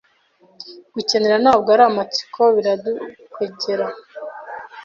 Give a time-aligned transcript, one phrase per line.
[0.93, 3.87] Gukenera ntabwo ari amatsiko biradukwegera